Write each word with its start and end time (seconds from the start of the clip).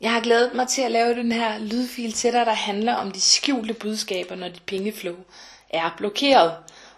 Jeg 0.00 0.12
har 0.12 0.20
glædet 0.20 0.54
mig 0.54 0.68
til 0.68 0.82
at 0.82 0.90
lave 0.90 1.14
den 1.14 1.32
her 1.32 1.58
lydfil 1.58 2.12
til 2.12 2.32
dig, 2.32 2.46
der 2.46 2.52
handler 2.52 2.94
om 2.94 3.10
de 3.10 3.20
skjulte 3.20 3.74
budskaber, 3.74 4.34
når 4.34 4.48
dit 4.48 4.62
pengeflow 4.66 5.16
er 5.70 5.94
blokeret. 5.96 6.56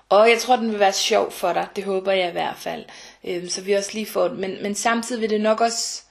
Og 0.09 0.31
jeg 0.31 0.39
tror, 0.39 0.57
den 0.57 0.71
vil 0.71 0.81
være 0.81 0.93
sjov 0.93 1.31
for 1.31 1.53
dig. 1.53 1.69
Det 1.77 1.85
håber 1.85 2.13
jeg 2.13 2.29
i 2.29 2.33
hvert 2.33 2.57
fald. 2.57 2.85
Øhm, 3.25 3.49
så 3.49 3.61
vi 3.61 3.73
også 3.73 3.91
lige 3.95 4.07
får 4.07 4.29
den. 4.29 4.41
Men, 4.41 4.63
men 4.63 4.75
samtidig 4.75 5.23
vil 5.23 5.31
det 5.31 5.41
nok 5.41 5.61
også, 5.61 6.03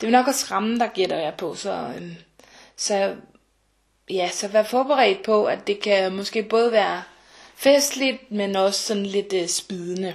det 0.00 0.06
vil 0.06 0.12
nok 0.12 0.26
også 0.26 0.46
ramme 0.50 0.78
dig, 0.78 0.90
gætter 0.94 1.16
jeg 1.18 1.34
på. 1.34 1.54
Så, 1.54 1.72
øhm, 1.72 2.14
så, 2.76 3.16
ja, 4.10 4.30
så 4.32 4.48
vær 4.48 4.62
forberedt 4.62 5.22
på, 5.22 5.44
at 5.44 5.66
det 5.66 5.80
kan 5.80 6.12
måske 6.12 6.42
både 6.42 6.72
være 6.72 7.02
festligt, 7.56 8.32
men 8.32 8.56
også 8.56 8.82
sådan 8.82 9.06
lidt 9.06 9.32
øh, 9.32 9.48
spidende. 9.48 10.14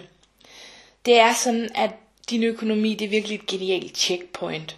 Det 1.05 1.19
er 1.19 1.33
sådan, 1.33 1.69
at 1.75 1.91
din 2.29 2.43
økonomi, 2.43 2.95
det 2.95 3.05
er 3.05 3.09
virkelig 3.09 3.35
et 3.35 3.45
genialt 3.45 3.97
checkpoint. 3.97 4.77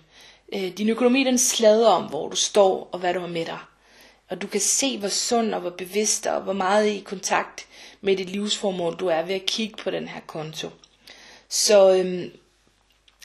Øh, 0.56 0.78
din 0.78 0.90
økonomi, 0.90 1.24
den 1.24 1.38
slader 1.38 1.90
om, 1.90 2.04
hvor 2.04 2.30
du 2.30 2.36
står 2.36 2.90
og 2.92 3.00
hvad 3.00 3.14
du 3.14 3.20
har 3.20 3.28
med 3.28 3.46
dig. 3.46 3.60
Og 4.30 4.42
du 4.42 4.48
kan 4.48 4.62
se, 4.62 4.98
hvor 4.98 5.08
sund 5.08 5.54
og 5.54 5.62
hvor 5.62 5.70
bevidst 5.70 6.26
og 6.26 6.42
hvor 6.42 6.54
meget 6.54 6.88
i 6.88 7.00
kontakt 7.00 7.68
med 8.02 8.18
dit 8.18 8.30
livsformål 8.30 8.96
du 8.96 9.08
er 9.08 9.22
ved 9.22 9.36
at 9.36 9.46
kigge 9.46 9.76
på 9.84 9.92
den 9.92 10.08
her 10.08 10.22
konto. 10.28 10.70
Så 11.50 11.98
øhm, 11.98 12.32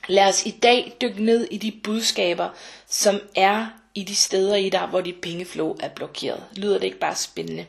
lad 0.09 0.29
os 0.29 0.47
i 0.47 0.51
dag 0.51 0.97
dykke 1.01 1.24
ned 1.24 1.48
i 1.51 1.57
de 1.57 1.80
budskaber, 1.85 2.48
som 2.88 3.21
er 3.37 3.66
i 3.95 4.05
de 4.05 4.16
steder 4.16 4.57
i 4.57 4.69
dig, 4.69 4.87
hvor 4.87 5.01
dit 5.01 5.21
pengeflow 5.23 5.77
er 5.80 5.88
blokeret. 5.88 6.45
Lyder 6.52 6.79
det 6.79 6.85
ikke 6.85 6.99
bare 6.99 7.16
spændende? 7.16 7.66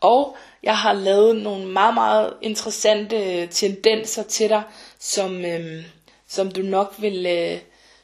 Og 0.00 0.36
jeg 0.62 0.78
har 0.78 0.92
lavet 0.92 1.36
nogle 1.36 1.66
meget, 1.66 1.94
meget 1.94 2.34
interessante 2.42 3.16
øh, 3.16 3.48
tendenser 3.48 4.22
til 4.22 4.48
dig, 4.48 4.62
som, 4.98 5.44
øhm, 5.44 5.84
som 6.28 6.50
du 6.50 6.62
nok 6.62 6.94
vil 6.98 7.26
øh, 7.26 7.58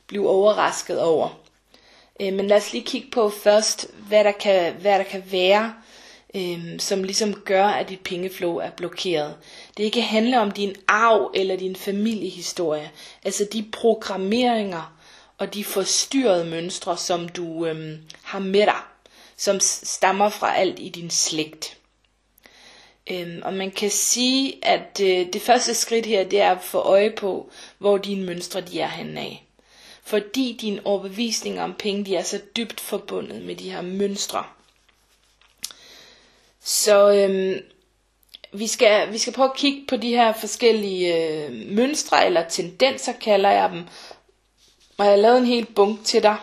blive 0.08 0.28
overrasket 0.28 1.00
over. 1.00 1.28
Øh, 2.20 2.32
men 2.32 2.46
lad 2.46 2.56
os 2.56 2.72
lige 2.72 2.84
kigge 2.84 3.10
på 3.10 3.30
først, 3.30 3.86
hvad 4.08 4.24
der 4.24 4.32
kan, 4.32 4.74
hvad 4.74 4.98
der 4.98 5.04
kan 5.04 5.22
være, 5.30 5.74
øh, 6.34 6.80
som 6.80 7.02
ligesom 7.02 7.34
gør, 7.34 7.66
at 7.66 7.88
dit 7.88 8.00
pengeflow 8.00 8.56
er 8.56 8.70
blokeret. 8.70 9.36
Det 9.76 9.92
kan 9.92 10.02
handle 10.02 10.40
om 10.40 10.50
din 10.50 10.76
arv 10.88 11.30
eller 11.34 11.56
din 11.56 11.76
familiehistorie. 11.76 12.90
Altså 13.24 13.44
de 13.52 13.64
programmeringer 13.72 14.94
og 15.38 15.54
de 15.54 15.64
forstyrrede 15.64 16.44
mønstre, 16.44 16.96
som 16.96 17.28
du 17.28 17.66
øh, 17.66 17.98
har 18.22 18.38
med 18.38 18.66
dig, 18.66 18.80
som 19.36 19.60
stammer 19.60 20.28
fra 20.28 20.56
alt 20.56 20.78
i 20.78 20.88
din 20.88 21.10
slægt. 21.10 21.78
Øhm, 23.10 23.40
og 23.44 23.54
man 23.54 23.70
kan 23.70 23.90
sige, 23.90 24.58
at 24.62 25.00
øh, 25.02 25.26
det 25.32 25.42
første 25.42 25.74
skridt 25.74 26.06
her, 26.06 26.24
det 26.24 26.40
er 26.40 26.50
at 26.50 26.62
få 26.62 26.78
øje 26.78 27.10
på, 27.10 27.50
hvor 27.78 27.98
dine 27.98 28.26
mønstre 28.26 28.60
de 28.60 28.80
er 28.80 28.88
henne 28.88 29.20
af 29.20 29.47
fordi 30.08 30.58
din 30.60 30.80
overbevisning 30.84 31.60
om 31.60 31.74
penge 31.74 32.04
de 32.04 32.16
er 32.16 32.22
så 32.22 32.40
dybt 32.56 32.80
forbundet 32.80 33.42
med 33.42 33.56
de 33.56 33.70
her 33.70 33.82
mønstre. 33.82 34.44
Så 36.60 37.12
øhm, 37.12 37.60
vi, 38.52 38.66
skal, 38.66 39.12
vi 39.12 39.18
skal 39.18 39.32
prøve 39.32 39.50
at 39.50 39.56
kigge 39.56 39.86
på 39.88 39.96
de 39.96 40.08
her 40.08 40.32
forskellige 40.32 41.16
øh, 41.16 41.52
mønstre, 41.52 42.26
eller 42.26 42.48
tendenser 42.48 43.12
kalder 43.12 43.50
jeg 43.50 43.70
dem. 43.70 43.84
Og 44.98 45.04
jeg 45.04 45.12
har 45.12 45.16
lavet 45.16 45.38
en 45.38 45.46
hel 45.46 45.66
bunke 45.66 46.04
til 46.04 46.22
dig. 46.22 46.36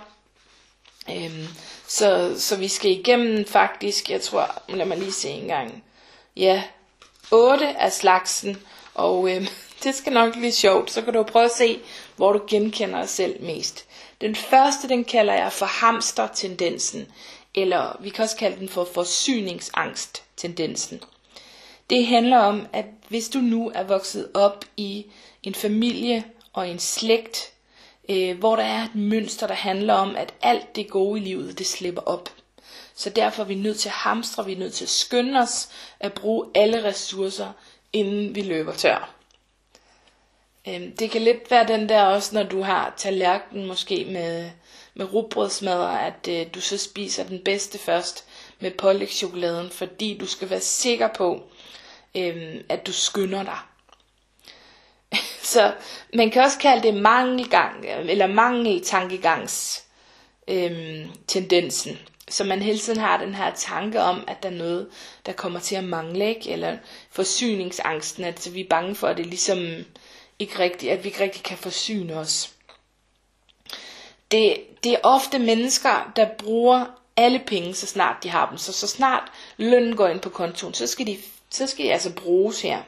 Øhm, 1.09 1.47
så, 1.88 2.36
så 2.38 2.55
vi 2.55 2.67
skal 2.67 2.91
igennem 2.91 3.45
faktisk, 3.45 4.09
jeg 4.09 4.21
tror, 4.21 4.61
lad 4.69 4.86
mig 4.86 4.97
lige 4.97 5.11
se 5.11 5.30
en 5.30 5.47
gang. 5.47 5.83
Ja, 6.36 6.63
8 7.31 7.67
af 7.67 7.93
slagsen. 7.93 8.58
Og 8.93 9.36
øhm, 9.36 9.47
det 9.86 9.95
skal 9.95 10.14
nok 10.14 10.33
blive 10.33 10.52
sjovt. 10.52 10.91
Så 10.91 11.02
kan 11.02 11.14
du 11.14 11.23
prøve 11.23 11.45
at 11.45 11.52
se, 11.52 11.80
hvor 12.16 12.33
du 12.33 12.41
genkender 12.47 13.00
dig 13.00 13.09
selv 13.09 13.44
mest. 13.44 13.86
Den 14.22 14.36
første, 14.36 14.89
den 14.89 15.03
kalder 15.03 15.33
jeg 15.33 15.53
for 15.53 15.66
hamstertendensen, 15.66 17.08
eller 17.55 17.97
vi 18.00 18.09
kan 18.09 18.23
også 18.23 18.38
kalde 18.38 18.59
den 18.59 18.69
for 18.69 18.86
forsyningsangst-tendensen. 18.94 21.02
Det 21.89 22.08
handler 22.08 22.37
om, 22.37 22.67
at 22.73 22.86
hvis 23.10 23.30
du 23.30 23.39
nu 23.39 23.71
er 23.76 23.83
vokset 23.83 24.30
op 24.33 24.65
i 24.77 25.05
en 25.43 25.55
familie 25.55 26.23
og 26.54 26.70
en 26.70 26.80
slægt, 26.80 27.52
øh, 28.10 28.37
hvor 28.39 28.55
der 28.55 28.64
er 28.64 28.83
et 28.83 28.95
mønster, 28.95 29.48
der 29.48 29.54
handler 29.54 29.93
om, 29.93 30.15
at 30.15 30.33
alt 30.42 30.76
det 30.76 30.89
gode 30.89 31.21
i 31.21 31.23
livet, 31.23 31.60
det 31.60 31.67
slipper 31.67 32.02
op. 32.02 32.30
Så 32.95 33.10
derfor 33.10 33.43
er 33.43 33.48
vi 33.48 33.55
nødt 33.55 33.80
til 33.80 33.89
at 33.89 33.93
hamstre, 33.95 34.45
vi 34.45 34.54
er 34.54 34.58
nødt 34.58 34.73
til 34.73 34.86
at 34.86 34.89
skynde 34.89 35.39
os 35.39 35.70
at 35.99 36.14
bruge 36.14 36.45
alle 36.55 36.83
ressourcer, 36.83 37.52
inden 37.93 38.36
vi 38.36 38.42
løber 38.42 38.73
tør. 38.73 39.14
Øhm, 40.67 40.95
det 40.95 41.11
kan 41.11 41.21
lidt 41.21 41.52
være 41.52 41.67
den 41.67 41.89
der 41.89 42.03
også, 42.03 42.36
når 42.36 42.43
du 42.43 42.61
har 42.61 42.93
tallerkenen 42.98 43.67
måske 43.67 44.05
med, 44.05 44.49
med 44.93 45.14
rugbrødsmadder, 45.14 45.87
at 45.87 46.27
øh, 46.30 46.45
du 46.55 46.61
så 46.61 46.77
spiser 46.77 47.23
den 47.23 47.39
bedste 47.39 47.77
først 47.77 48.26
med 48.59 48.71
pålægchokoladen, 48.71 49.70
fordi 49.70 50.17
du 50.17 50.25
skal 50.25 50.49
være 50.49 50.61
sikker 50.61 51.08
på, 51.08 51.43
øhm, 52.15 52.64
at 52.70 52.87
du 52.87 52.93
skynder 52.93 53.43
dig. 53.43 53.58
så 55.54 55.73
man 56.14 56.31
kan 56.31 56.43
også 56.43 56.59
kalde 56.59 56.83
det 56.83 56.93
mangelgang, 56.93 57.86
eller 57.86 58.27
mangeltankegangs 58.27 59.83
øhm, 60.48 61.09
tendensen. 61.27 61.99
Så 62.30 62.43
man 62.43 62.61
hele 62.61 62.80
tiden 62.80 62.99
har 62.99 63.17
den 63.17 63.36
her 63.36 63.54
tanke 63.55 64.02
om, 64.02 64.23
at 64.27 64.43
der 64.43 64.49
er 64.49 64.54
noget, 64.54 64.87
der 65.25 65.31
kommer 65.31 65.59
til 65.59 65.75
at 65.75 65.83
mangle, 65.83 66.30
ikke? 66.30 66.52
eller 66.52 66.77
forsyningsangsten, 67.11 68.23
at 68.23 68.49
vi 68.54 68.61
er 68.61 68.70
bange 68.70 68.95
for, 68.95 69.08
at 69.08 69.17
det 69.17 69.25
ligesom 69.25 69.58
ikke 70.40 70.60
rigtig, 70.60 70.92
at 70.92 71.04
vi 71.04 71.10
ikke 71.10 71.23
rigtig 71.23 71.44
kan 71.44 71.58
forsyne 71.58 72.16
os. 72.16 72.52
Det, 74.32 74.58
det 74.84 74.92
er 74.94 74.98
ofte 75.04 75.40
mennesker, 75.40 76.12
der 76.16 76.28
bruger 76.38 76.86
alle 77.18 77.40
penge, 77.48 77.73
så 77.73 77.88
snart 77.88 78.23
de 78.23 78.30
har 78.30 78.50
dem. 78.50 78.58
Så 78.58 78.73
så 78.73 78.88
snart 78.88 79.32
lønnen 79.58 79.96
går 79.96 80.08
ind 80.08 80.20
på 80.20 80.30
kontoen, 80.30 80.73
så 80.73 80.88
skal 80.88 81.08
de, 81.08 81.18
så 81.50 81.68
skal 81.68 81.86
de 81.86 81.94
altså 81.94 82.14
bruges 82.14 82.62
her. 82.62 82.82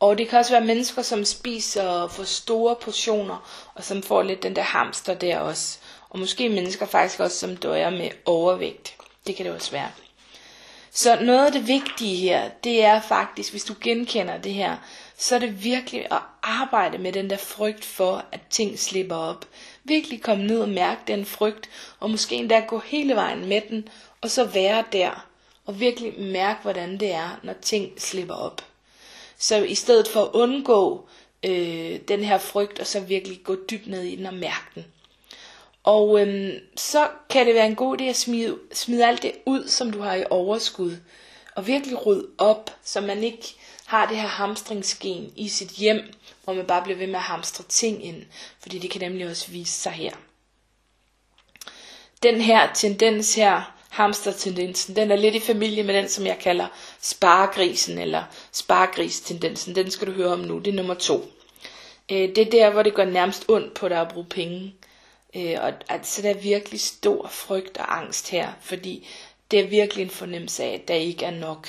Og 0.00 0.18
det 0.18 0.28
kan 0.28 0.38
også 0.38 0.52
være 0.52 0.64
mennesker, 0.64 1.02
som 1.02 1.24
spiser 1.24 2.08
for 2.08 2.24
store 2.24 2.76
portioner, 2.76 3.70
og 3.74 3.84
som 3.84 4.02
får 4.02 4.22
lidt 4.22 4.42
den 4.42 4.56
der 4.56 4.62
hamster 4.62 5.14
der 5.14 5.38
også. 5.38 5.78
Og 6.10 6.18
måske 6.18 6.48
mennesker 6.48 6.86
faktisk 6.86 7.20
også, 7.20 7.38
som 7.38 7.56
døjer 7.56 7.90
med 7.90 8.10
overvægt. 8.24 8.94
Det 9.26 9.36
kan 9.36 9.46
det 9.46 9.54
også 9.54 9.70
være. 9.70 9.90
Så 10.90 11.18
noget 11.20 11.46
af 11.46 11.52
det 11.52 11.66
vigtige 11.66 12.16
her, 12.16 12.48
det 12.64 12.84
er 12.84 13.00
faktisk, 13.00 13.50
hvis 13.50 13.64
du 13.64 13.74
genkender 13.80 14.38
det 14.38 14.54
her, 14.54 14.76
så 15.18 15.34
er 15.34 15.38
det 15.38 15.64
virkelig 15.64 16.06
at 16.10 16.20
arbejde 16.42 16.98
med 16.98 17.12
den 17.12 17.30
der 17.30 17.36
frygt 17.36 17.84
for, 17.84 18.24
at 18.32 18.40
ting 18.50 18.78
slipper 18.78 19.16
op. 19.16 19.44
Virkelig 19.84 20.22
komme 20.22 20.46
ned 20.46 20.60
og 20.60 20.68
mærke 20.68 21.00
den 21.06 21.24
frygt, 21.24 21.70
og 22.00 22.10
måske 22.10 22.36
endda 22.36 22.60
gå 22.60 22.78
hele 22.78 23.14
vejen 23.14 23.46
med 23.46 23.60
den, 23.68 23.88
og 24.20 24.30
så 24.30 24.44
være 24.44 24.84
der, 24.92 25.26
og 25.66 25.80
virkelig 25.80 26.20
mærke, 26.20 26.62
hvordan 26.62 27.00
det 27.00 27.12
er, 27.12 27.40
når 27.42 27.52
ting 27.62 28.00
slipper 28.00 28.34
op. 28.34 28.64
Så 29.38 29.56
i 29.56 29.74
stedet 29.74 30.08
for 30.08 30.22
at 30.22 30.30
undgå 30.32 31.08
øh, 31.42 32.00
den 32.08 32.24
her 32.24 32.38
frygt, 32.38 32.80
og 32.80 32.86
så 32.86 33.00
virkelig 33.00 33.40
gå 33.44 33.56
dybt 33.70 33.86
ned 33.86 34.02
i 34.02 34.16
den 34.16 34.26
og 34.26 34.34
mærke 34.34 34.66
den. 34.74 34.84
Og 35.84 36.20
øhm, 36.20 36.58
så 36.76 37.08
kan 37.30 37.46
det 37.46 37.54
være 37.54 37.66
en 37.66 37.74
god 37.74 38.00
idé 38.00 38.04
at 38.04 38.16
smide, 38.16 38.58
smide 38.72 39.06
alt 39.06 39.22
det 39.22 39.32
ud, 39.46 39.68
som 39.68 39.90
du 39.90 40.00
har 40.00 40.14
i 40.14 40.24
overskud. 40.30 40.96
Og 41.54 41.66
virkelig 41.66 42.06
rydde 42.06 42.26
op, 42.38 42.70
så 42.84 43.00
man 43.00 43.24
ikke 43.24 43.54
har 43.88 44.06
det 44.06 44.16
her 44.16 44.28
hamstringsgen 44.28 45.32
i 45.36 45.48
sit 45.48 45.68
hjem, 45.68 46.00
hvor 46.44 46.52
man 46.54 46.66
bare 46.66 46.82
bliver 46.82 46.98
ved 46.98 47.06
med 47.06 47.14
at 47.14 47.20
hamstre 47.20 47.64
ting 47.68 48.04
ind. 48.04 48.22
Fordi 48.60 48.78
det 48.78 48.90
kan 48.90 49.00
nemlig 49.00 49.28
også 49.28 49.50
vise 49.50 49.72
sig 49.72 49.92
her. 49.92 50.12
Den 52.22 52.40
her 52.40 52.72
tendens 52.74 53.34
her, 53.34 53.74
hamstertendensen, 53.88 54.96
den 54.96 55.10
er 55.10 55.16
lidt 55.16 55.34
i 55.34 55.40
familie 55.40 55.82
med 55.82 55.94
den, 55.94 56.08
som 56.08 56.26
jeg 56.26 56.38
kalder 56.38 56.66
sparegrisen, 57.00 57.98
eller 57.98 58.24
sparegristendensen. 58.52 59.74
Den 59.74 59.90
skal 59.90 60.06
du 60.06 60.12
høre 60.12 60.32
om 60.32 60.40
nu, 60.40 60.58
det 60.58 60.70
er 60.70 60.76
nummer 60.76 60.94
to. 60.94 61.32
Øh, 62.10 62.28
det 62.28 62.38
er 62.38 62.50
der, 62.50 62.70
hvor 62.70 62.82
det 62.82 62.94
går 62.94 63.04
nærmest 63.04 63.44
ondt 63.48 63.74
på 63.74 63.88
dig 63.88 64.00
at 64.00 64.08
bruge 64.08 64.26
penge. 64.26 64.74
Øh, 65.36 65.56
og 65.60 65.72
altså, 65.88 66.22
der 66.22 66.30
er 66.30 66.34
virkelig 66.34 66.80
stor 66.80 67.28
frygt 67.28 67.78
og 67.78 67.98
angst 67.98 68.30
her, 68.30 68.52
fordi 68.60 69.08
det 69.50 69.60
er 69.60 69.66
virkelig 69.68 70.02
en 70.02 70.10
fornemmelse 70.10 70.64
af, 70.64 70.74
at 70.74 70.88
der 70.88 70.94
ikke 70.94 71.24
er 71.24 71.30
nok. 71.30 71.68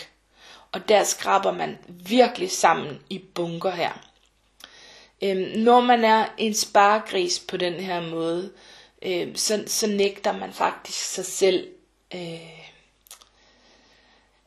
Og 0.71 0.89
der 0.89 1.03
skraber 1.03 1.51
man 1.51 1.77
virkelig 1.87 2.51
sammen 2.51 2.99
i 3.09 3.17
bunker 3.17 3.71
her. 3.71 3.91
Øhm, 5.21 5.59
når 5.59 5.81
man 5.81 6.03
er 6.05 6.25
en 6.37 6.53
sparegris 6.53 7.39
på 7.39 7.57
den 7.57 7.73
her 7.73 8.01
måde, 8.01 8.51
øh, 9.01 9.35
så, 9.35 9.63
så 9.67 9.87
nægter 9.87 10.31
man 10.37 10.53
faktisk 10.53 10.99
sig 11.13 11.25
selv. 11.25 11.67
Øh, 12.15 12.59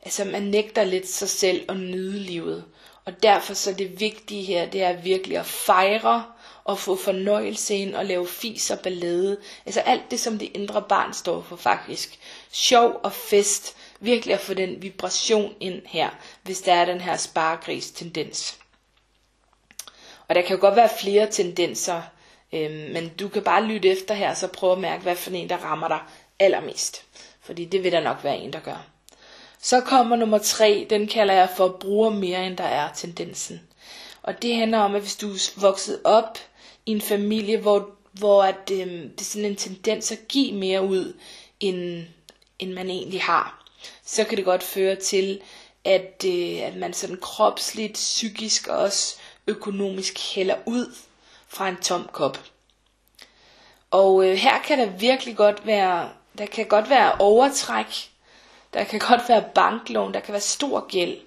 altså 0.01 0.25
man 0.25 0.43
nægter 0.43 0.83
lidt 0.83 1.07
sig 1.09 1.29
selv 1.29 1.65
at 1.71 1.77
nyde 1.77 2.19
livet. 2.19 2.65
Og 3.05 3.23
derfor 3.23 3.53
så 3.53 3.73
det 3.73 3.99
vigtige 3.99 4.43
her, 4.43 4.69
det 4.69 4.83
er 4.83 4.93
virkelig 4.93 5.37
at 5.37 5.45
fejre 5.45 6.25
og 6.63 6.79
få 6.79 6.95
fornøjelse 6.95 7.75
ind 7.75 7.95
og 7.95 8.05
lave 8.05 8.27
fis 8.27 8.71
og 8.71 8.79
ballade. 8.79 9.37
Altså 9.65 9.79
alt 9.79 10.11
det, 10.11 10.19
som 10.19 10.39
det 10.39 10.51
indre 10.53 10.81
barn 10.81 11.13
står 11.13 11.41
for 11.41 11.55
faktisk. 11.55 12.19
Sjov 12.51 12.99
og 13.03 13.13
fest. 13.13 13.75
Virkelig 14.03 14.33
at 14.33 14.41
få 14.41 14.53
den 14.53 14.81
vibration 14.81 15.53
ind 15.59 15.81
her, 15.85 16.09
hvis 16.43 16.61
der 16.61 16.73
er 16.73 16.85
den 16.85 17.01
her 17.01 17.17
sparegris 17.17 17.91
tendens. 17.91 18.59
Og 20.27 20.35
der 20.35 20.41
kan 20.41 20.55
jo 20.55 20.61
godt 20.61 20.75
være 20.75 20.89
flere 20.99 21.31
tendenser 21.31 22.01
øh, 22.53 22.93
men 22.93 23.09
du 23.19 23.27
kan 23.27 23.43
bare 23.43 23.65
lytte 23.65 23.89
efter 23.89 24.13
her, 24.13 24.33
så 24.33 24.47
prøv 24.47 24.71
at 24.71 24.79
mærke, 24.79 25.03
hvad 25.03 25.15
for 25.15 25.31
en, 25.31 25.49
der 25.49 25.57
rammer 25.57 25.87
dig 25.87 25.99
allermest. 26.39 27.03
Fordi 27.41 27.65
det 27.65 27.83
vil 27.83 27.91
der 27.91 28.01
nok 28.01 28.23
være 28.23 28.37
en, 28.37 28.53
der 28.53 28.59
gør. 28.59 28.85
Så 29.61 29.81
kommer 29.81 30.15
nummer 30.15 30.37
tre, 30.37 30.87
den 30.89 31.07
kalder 31.07 31.33
jeg 31.33 31.49
for 31.57 31.77
bruger 31.79 32.09
mere, 32.09 32.47
end 32.47 32.57
der 32.57 32.63
er 32.63 32.93
tendensen. 32.93 33.61
Og 34.23 34.41
det 34.41 34.55
handler 34.55 34.77
om, 34.77 34.95
at 34.95 35.01
hvis 35.01 35.15
du 35.15 35.29
er 35.29 35.61
vokset 35.61 36.01
op 36.03 36.37
i 36.85 36.91
en 36.91 37.01
familie, 37.01 37.57
hvor, 37.57 37.89
hvor 38.11 38.43
at, 38.43 38.71
øh, 38.71 38.87
det 38.87 39.21
er 39.21 39.23
sådan 39.23 39.49
en 39.49 39.55
tendens 39.55 40.11
at 40.11 40.27
give 40.29 40.53
mere 40.53 40.83
ud, 40.83 41.13
end, 41.59 42.03
end 42.59 42.73
man 42.73 42.89
egentlig 42.89 43.21
har, 43.21 43.62
så 44.05 44.23
kan 44.23 44.37
det 44.37 44.45
godt 44.45 44.63
føre 44.63 44.95
til, 44.95 45.41
at, 45.85 46.25
øh, 46.25 46.59
at 46.61 46.75
man 46.75 46.93
sådan 46.93 47.17
kropsligt, 47.21 47.93
psykisk 47.93 48.67
og 48.67 48.77
også 48.77 49.15
økonomisk 49.47 50.35
hælder 50.35 50.55
ud 50.65 50.95
fra 51.47 51.69
en 51.69 51.77
tom 51.77 52.09
kop. 52.13 52.39
Og 53.91 54.25
øh, 54.27 54.33
her 54.35 54.61
kan 54.61 54.79
der 54.79 54.85
virkelig 54.85 55.35
godt 55.35 55.65
være, 55.65 56.09
der 56.37 56.45
kan 56.45 56.65
godt 56.65 56.89
være 56.89 57.15
overtræk, 57.19 58.11
der 58.73 58.83
kan 58.83 58.99
godt 58.99 59.21
være 59.29 59.43
banklån, 59.55 60.13
der 60.13 60.19
kan 60.19 60.31
være 60.31 60.41
stor 60.41 60.87
gæld. 60.87 61.17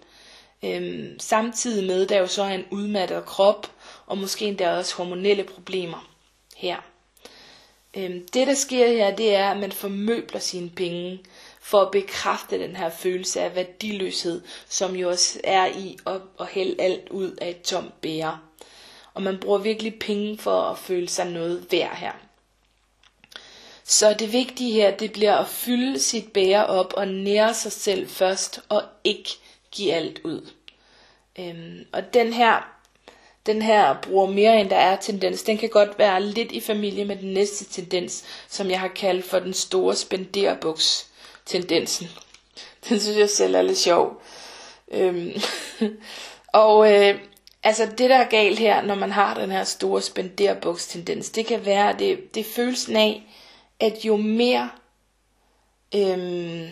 Øhm, 0.62 1.19
samtidig 1.19 1.87
med, 1.87 2.06
der 2.06 2.19
jo 2.19 2.26
så 2.26 2.43
er 2.43 2.49
en 2.49 2.64
udmattet 2.70 3.25
krop, 3.26 3.70
og 4.06 4.19
måske 4.19 4.44
endda 4.44 4.76
også 4.76 4.96
hormonelle 4.96 5.44
problemer 5.44 6.08
her. 6.56 6.76
Øhm, 7.96 8.28
det 8.28 8.46
der 8.46 8.55
sker 8.55 8.88
her, 8.88 9.17
det 9.17 9.34
er, 9.34 9.50
at 9.50 9.56
man 9.56 9.73
formøbler 9.73 10.40
sine 10.40 10.70
penge, 10.70 11.20
for 11.66 11.80
at 11.80 11.90
bekræfte 11.90 12.58
den 12.58 12.76
her 12.76 12.90
følelse 12.90 13.40
af 13.40 13.54
værdiløshed, 13.54 14.42
som 14.68 14.96
jo 14.96 15.08
også 15.08 15.40
er 15.44 15.66
i 15.66 15.98
at, 16.06 16.20
at 16.40 16.46
hælde 16.46 16.82
alt 16.82 17.08
ud 17.10 17.36
af 17.40 17.50
et 17.50 17.62
tomt 17.62 18.00
bære. 18.00 18.38
Og 19.14 19.22
man 19.22 19.38
bruger 19.40 19.58
virkelig 19.58 19.98
penge 19.98 20.38
for 20.38 20.62
at 20.62 20.78
føle 20.78 21.08
sig 21.08 21.26
noget 21.30 21.66
værd 21.70 21.96
her. 21.96 22.12
Så 23.84 24.14
det 24.18 24.32
vigtige 24.32 24.72
her, 24.72 24.96
det 24.96 25.12
bliver 25.12 25.34
at 25.34 25.48
fylde 25.48 25.98
sit 25.98 26.32
bære 26.32 26.66
op 26.66 26.92
og 26.96 27.08
nære 27.08 27.54
sig 27.54 27.72
selv 27.72 28.08
først, 28.08 28.60
og 28.68 28.82
ikke 29.04 29.30
give 29.70 29.92
alt 29.92 30.20
ud. 30.24 30.50
Øhm, 31.38 31.86
og 31.92 32.14
den 32.14 32.32
her, 32.32 32.78
den 33.46 33.62
her 33.62 33.96
bruger 34.02 34.26
mere 34.26 34.60
end 34.60 34.70
der 34.70 34.76
er 34.76 34.96
tendens, 34.96 35.42
den 35.42 35.58
kan 35.58 35.68
godt 35.68 35.98
være 35.98 36.22
lidt 36.22 36.52
i 36.52 36.60
familie 36.60 37.04
med 37.04 37.16
den 37.16 37.32
næste 37.32 37.64
tendens, 37.64 38.24
som 38.48 38.70
jeg 38.70 38.80
har 38.80 38.88
kaldt 38.88 39.24
for 39.24 39.38
den 39.38 39.54
store 39.54 39.94
spenderbuks 39.96 41.10
tendensen. 41.46 42.08
Den 42.88 43.00
synes 43.00 43.19
jeg 43.19 43.31
selv 43.31 43.54
er 43.54 43.62
lidt 43.62 43.78
sjov. 43.78 44.22
Øhm, 44.90 45.32
og 46.52 46.93
øh, 46.93 47.19
altså 47.62 47.87
det 47.87 48.10
der 48.10 48.16
er 48.16 48.28
galt 48.28 48.58
her, 48.58 48.82
når 48.82 48.94
man 48.94 49.12
har 49.12 49.34
den 49.34 49.50
her 49.50 49.64
store 49.64 50.02
spenderbukstendens, 50.02 51.31
det 51.31 51.46
kan 51.46 51.66
være, 51.66 51.98
det, 51.98 52.34
det 52.34 52.46
følelsen 52.46 52.96
af, 52.96 53.22
at 53.81 54.04
jo 54.04 54.16
mere, 54.16 54.70
øhm, 55.94 56.69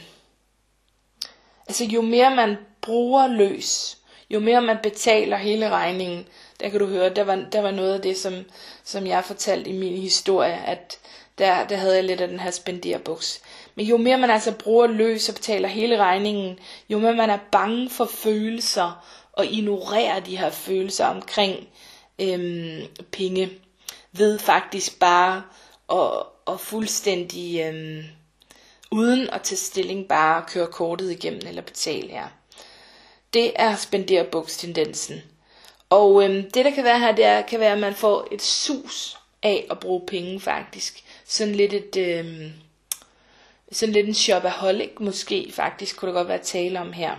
altså 1.68 1.84
jo 1.84 2.02
mere 2.02 2.36
man 2.36 2.56
bruger 2.82 3.26
løs, 3.26 3.98
jo 4.30 4.40
mere 4.40 4.62
man 4.62 4.78
betaler 4.82 5.36
hele 5.36 5.70
regningen, 5.70 6.26
der 6.60 6.68
kan 6.68 6.80
du 6.80 6.86
høre, 6.86 7.14
der 7.14 7.24
var, 7.24 7.36
der 7.52 7.60
var 7.60 7.70
noget 7.70 7.94
af 7.94 8.02
det, 8.02 8.16
som, 8.16 8.34
som 8.84 9.06
jeg 9.06 9.24
fortalte 9.24 9.70
i 9.70 9.78
min 9.78 9.96
historie, 9.96 10.64
at 10.66 10.98
der, 11.38 11.66
der 11.66 11.76
havde 11.76 11.94
jeg 11.94 12.04
lidt 12.04 12.20
af 12.20 12.28
den 12.28 12.40
her 12.40 12.50
spenderbuks. 12.50 13.42
Men 13.74 13.86
jo 13.86 13.96
mere 13.96 14.18
man 14.18 14.30
altså 14.30 14.52
bruger 14.52 14.86
løs 14.86 15.28
og 15.28 15.34
betaler 15.34 15.68
hele 15.68 15.96
regningen, 15.96 16.58
jo 16.88 16.98
mere 16.98 17.14
man 17.14 17.30
er 17.30 17.38
bange 17.52 17.90
for 17.90 18.04
følelser 18.04 19.04
og 19.32 19.46
ignorerer 19.46 20.20
de 20.20 20.38
her 20.38 20.50
følelser 20.50 21.06
omkring 21.06 21.68
øhm, 22.18 22.80
penge, 23.12 23.50
ved 24.12 24.38
faktisk 24.38 24.98
bare 24.98 25.42
at, 25.92 26.26
at 26.54 26.60
fuldstændig 26.60 27.60
øhm, 27.60 28.04
uden 28.90 29.30
at 29.30 29.42
tage 29.42 29.56
stilling 29.56 30.08
bare 30.08 30.44
køre 30.48 30.66
kortet 30.66 31.10
igennem 31.10 31.40
eller 31.46 31.62
betale 31.62 32.08
her. 32.08 32.28
Det 33.34 33.52
er 33.56 33.76
spenderbukstendensen. 33.76 35.22
Og 35.90 36.24
øhm, 36.24 36.50
det 36.50 36.64
der 36.64 36.70
kan 36.70 36.84
være 36.84 36.98
her, 36.98 37.12
det 37.12 37.24
er, 37.24 37.42
kan 37.42 37.60
være, 37.60 37.72
at 37.72 37.78
man 37.78 37.94
får 37.94 38.28
et 38.32 38.42
sus 38.42 39.16
af 39.42 39.66
at 39.70 39.80
bruge 39.80 40.06
penge 40.06 40.40
faktisk. 40.40 41.04
Sådan 41.24 41.54
lidt 41.54 41.72
et, 41.72 41.96
øhm, 41.96 42.52
sådan 43.74 43.92
lidt 43.92 44.06
en 44.06 44.14
shopaholic 44.14 44.90
måske 45.00 45.52
faktisk, 45.52 45.96
kunne 45.96 46.08
det 46.08 46.14
godt 46.16 46.28
være 46.28 46.42
tale 46.42 46.80
om 46.80 46.92
her. 46.92 47.16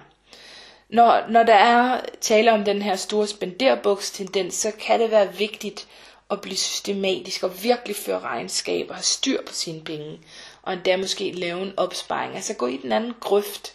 Når, 0.90 1.24
når 1.30 1.44
der 1.44 1.54
er 1.56 2.02
tale 2.22 2.52
om 2.52 2.66
den 2.66 2.82
her 2.82 2.96
store 2.96 3.28
spenderbuks 3.28 4.12
tendens, 4.12 4.56
så 4.56 4.72
kan 4.80 5.00
det 5.00 5.12
være 5.12 5.36
vigtigt 5.36 5.88
at 6.32 6.42
blive 6.42 6.58
systematisk 6.58 7.44
og 7.44 7.64
virkelig 7.64 7.96
føre 7.96 8.20
regnskab 8.20 8.90
og 8.90 8.96
have 8.96 9.04
styr 9.04 9.42
på 9.48 9.54
sine 9.54 9.82
penge. 9.82 10.20
Og 10.62 10.74
endda 10.74 10.98
måske 10.98 11.32
lave 11.32 11.62
en 11.62 11.74
opsparing. 11.78 12.36
Altså 12.36 12.54
gå 12.54 12.68
i 12.68 12.78
den 12.78 12.92
anden 12.92 13.14
grøft. 13.20 13.74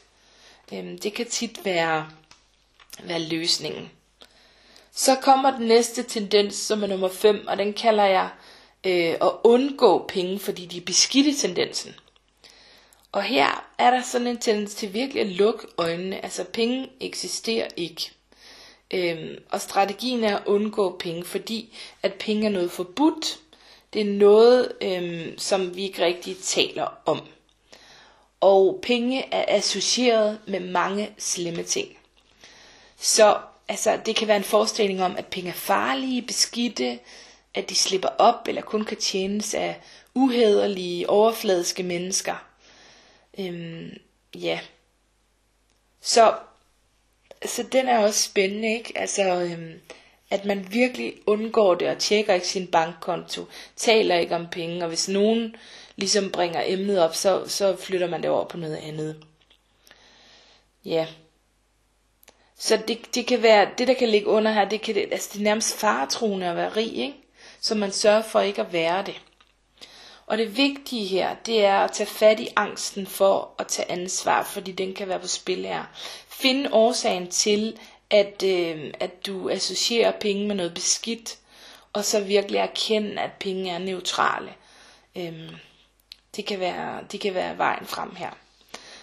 Øhm, 0.72 0.98
det 0.98 1.14
kan 1.14 1.26
tit 1.26 1.64
være, 1.64 2.08
være 3.02 3.20
løsningen. 3.20 3.90
Så 4.92 5.16
kommer 5.22 5.56
den 5.56 5.66
næste 5.66 6.02
tendens, 6.02 6.54
som 6.54 6.82
er 6.82 6.86
nummer 6.86 7.08
5, 7.08 7.44
og 7.48 7.58
den 7.58 7.72
kalder 7.72 8.04
jeg 8.04 8.28
øh, 8.86 9.14
at 9.20 9.32
undgå 9.44 10.04
penge, 10.08 10.38
fordi 10.38 10.66
de 10.66 10.76
er 10.76 10.84
beskidte 10.84 11.34
tendensen. 11.34 11.94
Og 13.12 13.22
her 13.22 13.70
er 13.78 13.90
der 13.90 14.02
sådan 14.02 14.26
en 14.26 14.38
tendens 14.38 14.74
til 14.74 14.94
virkelig 14.94 15.20
at 15.20 15.28
lukke 15.28 15.66
øjnene. 15.78 16.24
Altså 16.24 16.44
penge 16.44 16.90
eksisterer 17.00 17.68
ikke. 17.76 18.10
Øhm, 18.90 19.42
og 19.50 19.60
strategien 19.60 20.24
er 20.24 20.36
at 20.36 20.46
undgå 20.46 20.96
penge, 20.98 21.24
fordi 21.24 21.76
at 22.02 22.14
penge 22.14 22.46
er 22.46 22.50
noget 22.50 22.70
forbudt. 22.70 23.38
Det 23.92 24.00
er 24.00 24.12
noget, 24.12 24.72
øhm, 24.80 25.38
som 25.38 25.76
vi 25.76 25.82
ikke 25.82 26.04
rigtig 26.04 26.36
taler 26.38 26.86
om. 27.06 27.20
Og 28.40 28.78
penge 28.82 29.34
er 29.34 29.44
associeret 29.48 30.38
med 30.46 30.60
mange 30.60 31.10
slemme 31.18 31.62
ting. 31.62 31.88
Så 32.96 33.38
altså, 33.68 34.00
det 34.06 34.16
kan 34.16 34.28
være 34.28 34.36
en 34.36 34.44
forestilling 34.44 35.02
om, 35.02 35.16
at 35.16 35.26
penge 35.26 35.50
er 35.50 35.54
farlige, 35.54 36.22
beskidte, 36.22 36.98
at 37.54 37.70
de 37.70 37.74
slipper 37.74 38.08
op 38.08 38.48
eller 38.48 38.62
kun 38.62 38.84
kan 38.84 38.96
tjenes 38.96 39.54
af 39.54 39.80
uhederlige, 40.14 41.10
overfladiske 41.10 41.82
mennesker. 41.82 42.49
Øhm, 43.38 43.90
ja. 44.34 44.60
Så, 46.00 46.34
så 47.44 47.62
den 47.62 47.88
er 47.88 47.98
også 47.98 48.22
spændende, 48.22 48.74
ikke? 48.74 48.92
Altså, 48.98 49.22
øhm, 49.22 49.80
at 50.30 50.44
man 50.44 50.72
virkelig 50.72 51.14
undgår 51.26 51.74
det 51.74 51.88
og 51.88 51.98
tjekker 51.98 52.34
ikke 52.34 52.48
sin 52.48 52.66
bankkonto, 52.66 53.44
taler 53.76 54.14
ikke 54.16 54.34
om 54.36 54.46
penge, 54.52 54.82
og 54.82 54.88
hvis 54.88 55.08
nogen 55.08 55.56
ligesom 55.96 56.30
bringer 56.30 56.62
emnet 56.66 57.00
op, 57.00 57.14
så, 57.14 57.48
så 57.48 57.76
flytter 57.76 58.08
man 58.08 58.22
det 58.22 58.30
over 58.30 58.44
på 58.44 58.56
noget 58.56 58.76
andet. 58.76 59.24
Ja. 60.84 61.06
Så 62.58 62.82
det, 62.88 63.14
det 63.14 63.26
kan 63.26 63.42
være, 63.42 63.70
det 63.78 63.88
der 63.88 63.94
kan 63.94 64.08
ligge 64.08 64.26
under 64.26 64.52
her, 64.52 64.68
det 64.68 64.80
kan 64.80 64.96
altså 64.96 65.30
det 65.32 65.38
er 65.38 65.44
nærmest 65.44 65.76
faretroende 65.78 66.46
at 66.46 66.56
være 66.56 66.76
rig, 66.76 66.96
ikke? 66.96 67.16
Så 67.60 67.74
man 67.74 67.92
sørger 67.92 68.22
for 68.22 68.40
ikke 68.40 68.60
at 68.60 68.72
være 68.72 69.04
det. 69.06 69.20
Og 70.30 70.38
det 70.38 70.56
vigtige 70.56 71.06
her, 71.06 71.34
det 71.46 71.64
er 71.64 71.78
at 71.78 71.92
tage 71.92 72.06
fat 72.06 72.40
i 72.40 72.48
angsten 72.56 73.06
for 73.06 73.50
at 73.58 73.66
tage 73.66 73.90
ansvar, 73.90 74.42
fordi 74.44 74.72
den 74.72 74.94
kan 74.94 75.08
være 75.08 75.18
på 75.18 75.26
spil 75.28 75.66
her. 75.66 75.84
Find 76.28 76.66
årsagen 76.72 77.28
til, 77.30 77.78
at, 78.10 78.42
øh, 78.46 78.94
at 79.00 79.26
du 79.26 79.50
associerer 79.50 80.12
penge 80.20 80.46
med 80.46 80.54
noget 80.56 80.74
beskidt, 80.74 81.38
og 81.92 82.04
så 82.04 82.20
virkelig 82.20 82.58
erkende, 82.58 83.20
at 83.22 83.30
penge 83.40 83.70
er 83.70 83.78
neutrale. 83.78 84.50
Øhm, 85.16 85.48
det, 86.36 86.46
kan 86.46 86.60
være, 86.60 87.00
det 87.12 87.20
kan 87.20 87.34
være 87.34 87.58
vejen 87.58 87.86
frem 87.86 88.14
her. 88.14 88.30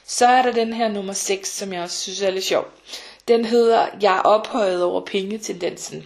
Så 0.06 0.28
er 0.28 0.42
der 0.42 0.52
den 0.52 0.74
her 0.74 0.88
nummer 0.88 1.14
6, 1.14 1.50
som 1.58 1.74
jeg 1.74 1.82
også 1.82 1.98
synes 2.02 2.22
er 2.22 2.32
lidt 2.32 2.46
sjov. 2.46 2.66
Den 3.28 3.46
hedder, 3.46 3.88
jeg 4.02 4.16
er 4.18 4.22
ophøjet 4.22 4.84
over 4.84 5.02
pengetendensen. 5.06 6.06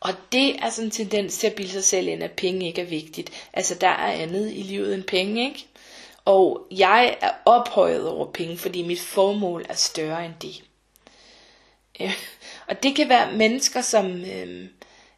Og 0.00 0.14
det 0.32 0.56
er 0.56 0.70
sådan 0.70 0.86
en 0.86 0.90
tendens 0.90 1.38
til 1.38 1.46
at 1.46 1.54
bilde 1.54 1.70
sig 1.72 1.84
selv 1.84 2.08
ind, 2.08 2.22
at 2.22 2.32
penge 2.32 2.66
ikke 2.66 2.80
er 2.80 2.86
vigtigt. 2.86 3.48
Altså 3.52 3.74
der 3.74 3.88
er 3.88 4.12
andet 4.12 4.52
i 4.52 4.62
livet 4.62 4.94
end 4.94 5.02
penge, 5.02 5.44
ikke? 5.44 5.66
Og 6.24 6.66
jeg 6.70 7.16
er 7.20 7.30
ophøjet 7.44 8.08
over 8.08 8.26
penge, 8.32 8.56
fordi 8.58 8.82
mit 8.82 9.00
formål 9.00 9.66
er 9.68 9.74
større 9.74 10.24
end 10.24 10.34
det. 10.42 10.64
Øh, 12.00 12.14
og 12.66 12.82
det 12.82 12.96
kan 12.96 13.08
være 13.08 13.32
mennesker, 13.32 13.80
som, 13.80 14.06
øh, 14.24 14.68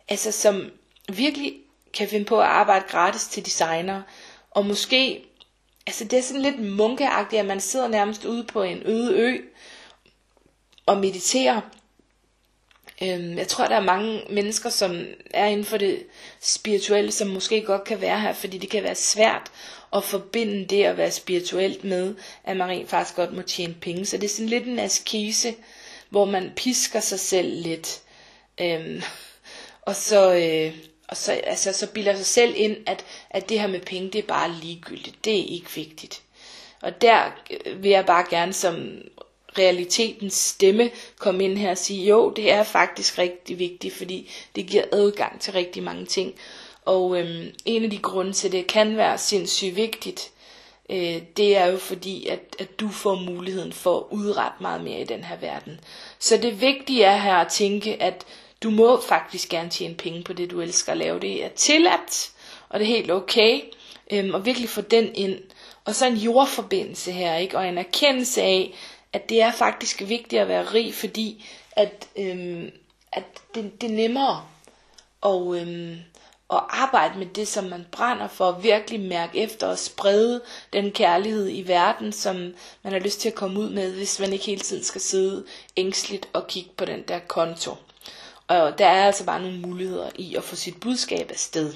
altså, 0.09 0.33
som 0.33 0.71
virkelig 1.13 1.55
kan 1.95 2.09
finde 2.09 2.25
på 2.25 2.41
at 2.41 2.47
arbejde 2.47 2.85
gratis 2.89 3.25
til 3.29 3.45
designer. 3.45 4.03
Og 4.51 4.67
måske, 4.67 5.25
altså 5.87 6.05
det 6.05 6.19
er 6.19 6.23
sådan 6.23 6.43
lidt 6.43 6.77
munkeagtigt, 6.77 7.41
at 7.41 7.47
man 7.47 7.61
sidder 7.61 7.89
nærmest 7.89 8.25
ude 8.25 8.45
på 8.45 8.63
en 8.63 8.83
øde 8.85 9.13
ø 9.13 9.39
og 10.87 10.99
mediterer 10.99 11.61
Øhm, 13.05 13.39
jeg 13.39 13.49
tror, 13.49 13.67
der 13.67 13.77
er 13.77 13.81
mange 13.85 14.21
mennesker, 14.31 14.71
som 14.71 15.07
er 15.31 15.47
inden 15.47 15.65
for 15.65 15.77
det 15.77 16.03
spirituelle, 16.41 17.13
som 17.13 17.29
måske 17.29 17.61
godt 17.63 17.85
kan 17.85 18.01
være 18.01 18.21
her, 18.21 18.33
fordi 18.33 18.59
det 18.59 18.71
kan 18.71 18.83
være 18.83 18.95
svært 18.95 19.51
at 19.93 20.05
forbinde 20.05 20.65
det 20.65 20.85
at 20.85 20.97
være 20.97 21.11
spirituelt 21.11 21.85
med, 21.85 22.15
at 22.45 22.57
man 22.57 22.69
rent 22.69 22.91
faktisk 22.91 23.17
godt 23.17 23.33
må 23.33 23.43
tjene 23.43 23.75
penge. 23.81 24.07
Så 24.07 24.17
det 24.17 24.25
er 24.25 24.29
sådan 24.29 24.49
lidt 24.49 24.67
en 24.67 24.79
askese, 24.79 25.55
hvor 26.11 26.25
man 26.25 26.53
pisker 26.57 27.01
sig 27.01 27.21
selv 27.21 27.63
lidt. 27.63 28.01
Øhm, 28.61 29.03
og, 29.83 29.97
så, 29.97 30.35
øh, 30.35 30.75
og 31.09 31.17
så, 31.17 31.33
altså, 31.33 31.73
så 31.73 31.87
bilder 31.87 32.17
sig 32.17 32.27
selv 32.27 32.55
ind, 32.57 32.77
at, 32.87 33.05
at 33.31 33.49
det 33.49 33.61
her 33.61 33.67
med 33.67 33.81
penge, 33.81 34.11
det 34.11 34.19
er 34.19 34.27
bare 34.29 34.53
ligegyldigt. 34.53 35.25
Det 35.25 35.33
er 35.41 35.45
ikke 35.49 35.71
vigtigt. 35.75 36.23
Og 36.83 37.03
der 37.03 37.23
øh, 37.51 37.83
vil 37.83 37.91
jeg 37.91 38.07
bare 38.07 38.27
gerne 38.31 38.53
som 38.53 39.03
realitetens 39.59 40.35
stemme 40.35 40.91
komme 41.19 41.45
ind 41.45 41.59
her 41.59 41.71
og 41.71 41.79
sige, 41.79 42.09
jo, 42.09 42.31
det 42.31 42.53
er 42.53 42.63
faktisk 42.63 43.19
rigtig 43.19 43.59
vigtigt, 43.59 43.95
fordi 43.95 44.31
det 44.57 44.67
giver 44.67 44.85
adgang 44.93 45.41
til 45.41 45.53
rigtig 45.53 45.83
mange 45.83 46.07
ting. 46.07 46.35
Og 46.85 47.19
øhm, 47.19 47.47
en 47.65 47.85
af 47.85 47.91
de 47.91 47.99
grunde 47.99 48.33
til, 48.33 48.49
at 48.49 48.53
det 48.53 48.67
kan 48.67 48.97
være 48.97 49.19
sindssygt 49.19 49.77
vigtigt, 49.77 50.31
øh, 50.91 51.23
det 51.37 51.57
er 51.57 51.67
jo 51.67 51.79
fordi, 51.79 52.27
at, 52.27 52.57
at 52.59 52.81
du 52.81 52.89
får 52.89 53.15
muligheden 53.15 53.73
for 53.73 53.99
at 53.99 54.05
udrette 54.11 54.57
meget 54.61 54.85
mere 54.85 55.01
i 55.01 55.05
den 55.05 55.25
her 55.25 55.37
verden. 55.37 55.81
Så 56.19 56.37
det 56.37 56.61
vigtige 56.61 57.05
er 57.05 57.17
her 57.17 57.35
at 57.37 57.49
tænke, 57.49 58.03
at 58.03 58.27
du 58.63 58.71
må 58.71 59.01
faktisk 59.01 59.49
gerne 59.49 59.71
tjene 59.71 59.95
penge 59.95 60.23
på 60.23 60.33
det, 60.33 60.51
du 60.51 60.61
elsker 60.61 60.93
at 60.93 60.99
lave. 60.99 61.21
Det 61.21 61.45
er 61.45 61.49
tilladt, 61.49 62.31
og 62.69 62.81
det 62.81 62.85
er 62.85 62.95
helt 62.97 63.11
okay. 63.11 63.61
Øhm, 64.11 64.35
og 64.35 64.47
virkelig 64.47 64.69
få 64.69 64.81
den 64.81 65.11
ind. 65.15 65.39
Og 65.85 65.95
så 65.95 66.07
en 66.07 66.17
jordforbindelse 66.17 67.13
her, 67.13 67.37
ikke? 67.37 67.59
og 67.59 67.69
en 67.69 67.79
erkendelse 67.79 68.43
af, 68.43 68.75
at 69.13 69.29
det 69.29 69.43
er 69.43 69.53
faktisk 69.53 70.01
vigtigt 70.01 70.43
at 70.43 70.49
være 70.49 70.65
rig, 70.65 70.95
fordi 70.95 71.45
at, 71.73 72.09
øhm, 72.17 72.71
at 73.13 73.25
det, 73.55 73.81
det 73.81 73.91
er 73.91 73.95
nemmere 73.95 74.47
at, 75.27 75.61
øhm, 75.63 75.97
at 76.53 76.61
arbejde 76.69 77.19
med 77.19 77.27
det, 77.27 77.49
som 77.49 77.65
man 77.65 77.87
brænder 77.93 78.29
for, 78.29 78.49
at 78.49 78.63
virkelig 78.63 79.01
mærke 79.01 79.39
efter 79.39 79.67
og 79.67 79.79
sprede 79.79 80.43
den 80.73 80.93
kærlighed 80.93 81.49
i 81.53 81.69
verden, 81.69 82.13
som 82.13 82.37
man 82.83 82.93
har 82.93 82.99
lyst 82.99 83.21
til 83.21 83.29
at 83.29 83.35
komme 83.35 83.61
ud 83.61 83.71
med, 83.71 83.93
hvis 83.95 84.21
man 84.21 84.33
ikke 84.33 84.45
hele 84.45 84.61
tiden 84.61 84.85
skal 84.85 85.01
sidde 85.01 85.45
ængstligt 85.77 86.29
og 86.33 86.47
kigge 86.47 86.71
på 86.77 86.85
den 86.85 87.03
der 87.09 87.19
konto. 87.19 87.77
Og 88.49 88.79
der 88.79 88.87
er 88.87 89.07
altså 89.07 89.25
bare 89.25 89.41
nogle 89.43 89.59
muligheder 89.59 90.11
i 90.15 90.35
at 90.35 90.45
få 90.45 90.57
sit 90.57 90.81
budskab 90.81 91.31
afsted. 91.31 91.73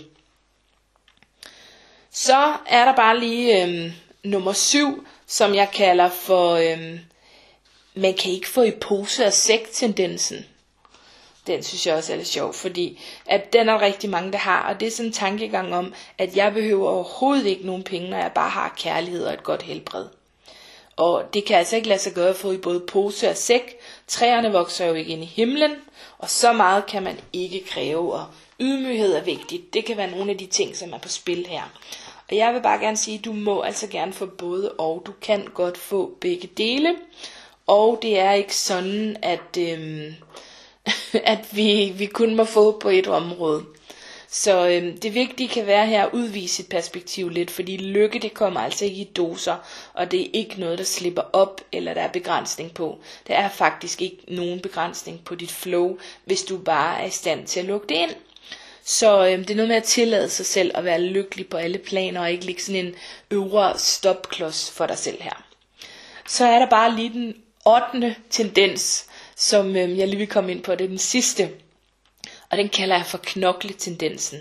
Så 2.11 2.55
er 2.67 2.85
der 2.85 2.97
bare 2.97 3.19
lige 3.21 3.63
øhm, 3.63 3.93
nummer 4.25 4.53
syv, 4.53 5.07
som 5.27 5.55
jeg 5.55 5.71
kalder 5.75 6.09
for, 6.09 6.55
øhm, 6.55 6.99
man 7.97 8.15
kan 8.15 8.33
ikke 8.33 8.49
få 8.49 8.63
i 8.63 8.71
pose 8.71 9.27
og 9.27 9.33
sæk 9.33 9.69
tendensen. 9.73 10.47
Den 11.47 11.63
synes 11.63 11.87
jeg 11.87 11.95
også 11.95 12.13
er 12.13 12.17
lidt 12.17 12.29
sjov, 12.29 12.53
fordi 12.53 13.01
at 13.27 13.53
den 13.53 13.69
er 13.69 13.83
rigtig 13.83 14.11
mange, 14.11 14.33
der 14.33 14.39
har, 14.39 14.69
og 14.69 14.81
det 14.81 14.87
er 14.87 14.91
sådan 14.91 15.07
en 15.07 15.13
tankegang 15.13 15.75
om, 15.75 15.95
at 16.19 16.37
jeg 16.37 16.53
behøver 16.53 16.89
overhovedet 16.91 17.47
ikke 17.47 17.67
nogen 17.67 17.83
penge, 17.83 18.11
når 18.11 18.17
jeg 18.19 18.33
bare 18.35 18.51
har 18.51 18.75
kærlighed 18.79 19.25
og 19.25 19.33
et 19.35 19.43
godt 19.43 19.63
helbred. 19.63 20.07
Og 20.97 21.25
det 21.35 21.45
kan 21.45 21.57
altså 21.57 21.77
ikke 21.77 21.89
lade 21.89 21.99
sig 22.01 22.13
gøre 22.13 22.29
at 22.29 22.37
få 22.37 22.53
i 22.53 22.57
både 22.57 22.81
pose 22.81 23.29
og 23.31 23.37
sæk. 23.37 23.77
Træerne 24.07 24.53
vokser 24.53 24.87
jo 24.87 24.95
ikke 24.95 25.13
ind 25.13 25.23
i 25.23 25.27
himlen, 25.27 25.73
og 26.19 26.31
så 26.31 26.53
meget 26.53 26.87
kan 26.87 27.03
man 27.03 27.21
ikke 27.33 27.65
kræve, 27.69 28.13
og 28.13 28.27
ydmyghed 28.61 29.15
er 29.15 29.21
vigtigt. 29.23 29.75
Det 29.75 29.85
kan 29.85 29.97
være 29.97 30.11
nogle 30.11 30.31
af 30.31 30.39
de 30.39 30.47
ting, 30.47 30.77
som 30.77 30.93
er 30.93 30.99
på 30.99 31.09
spil 31.09 31.47
her. 31.49 31.63
Og 32.31 32.37
jeg 32.37 32.55
vil 32.55 32.61
bare 32.63 32.79
gerne 32.81 32.97
sige, 32.97 33.19
at 33.19 33.25
du 33.25 33.33
må 33.33 33.61
altså 33.61 33.87
gerne 33.87 34.13
få 34.13 34.27
både 34.27 34.73
og. 34.73 35.03
Du 35.07 35.13
kan 35.23 35.45
godt 35.55 35.79
få 35.79 36.17
begge 36.21 36.47
dele. 36.57 36.97
Og 37.67 37.99
det 38.03 38.19
er 38.19 38.33
ikke 38.33 38.57
sådan, 38.57 39.17
at, 39.23 39.57
øhm, 39.59 40.15
at 41.35 41.47
vi, 41.53 41.93
vi 41.97 42.07
kun 42.07 42.35
må 42.35 42.45
få 42.45 42.79
på 42.79 42.89
et 42.89 43.07
område. 43.07 43.65
Så 44.29 44.69
øhm, 44.69 44.99
det 45.01 45.15
vigtige 45.15 45.49
kan 45.49 45.67
være 45.67 45.87
her 45.87 46.07
at 46.07 46.13
udvise 46.13 46.63
et 46.63 46.69
perspektiv 46.69 47.29
lidt, 47.29 47.51
fordi 47.51 47.77
lykke 47.77 48.19
det 48.19 48.35
kommer 48.35 48.61
altså 48.61 48.85
ikke 48.85 48.97
i 48.97 49.11
doser, 49.17 49.57
og 49.95 50.11
det 50.11 50.21
er 50.21 50.31
ikke 50.33 50.61
noget, 50.61 50.79
der 50.79 50.85
slipper 50.85 51.23
op, 51.33 51.61
eller 51.73 51.95
der 51.95 52.01
er 52.01 52.09
begrænsning 52.13 52.75
på. 52.75 52.99
Der 53.27 53.35
er 53.35 53.49
faktisk 53.49 54.03
ikke 54.03 54.19
nogen 54.29 54.61
begrænsning 54.61 55.25
på 55.25 55.35
dit 55.35 55.53
flow, 55.53 55.99
hvis 56.25 56.43
du 56.43 56.59
bare 56.59 57.03
er 57.03 57.07
i 57.07 57.11
stand 57.11 57.47
til 57.47 57.61
at 57.61 57.67
lukke 57.67 57.87
det 57.89 57.95
ind. 57.95 58.15
Så 58.85 59.27
øhm, 59.29 59.45
det 59.45 59.51
er 59.51 59.57
noget 59.57 59.69
med 59.69 59.77
at 59.77 59.85
tillade 59.85 60.29
sig 60.31 60.47
selv 60.47 60.71
at 60.75 60.85
være 60.85 61.01
lykkelig 61.01 61.49
på 61.49 61.57
alle 61.57 61.79
planer, 61.79 62.21
og 62.21 62.31
ikke 62.31 62.45
ligge 62.45 62.63
sådan 62.63 62.87
en 62.87 62.95
øvre 63.31 63.79
stopklods 63.79 64.71
for 64.71 64.87
dig 64.87 64.99
selv 64.99 65.23
her. 65.23 65.45
Så 66.29 66.45
er 66.45 66.59
der 66.59 66.67
bare 66.67 66.97
lige 66.97 67.13
den 67.13 67.35
8. 67.67 68.17
tendens, 68.31 69.07
som 69.37 69.77
øhm, 69.77 69.97
jeg 69.97 70.09
lige 70.09 70.19
vil 70.19 70.27
komme 70.27 70.53
ind 70.53 70.63
på. 70.63 70.73
Det 70.73 70.85
er 70.85 70.89
den 70.89 70.99
sidste, 70.99 71.51
og 72.51 72.59
den 72.59 72.69
kalder 72.69 72.97
jeg 72.97 73.07
for 73.07 73.19
knokletendensen. 73.19 74.39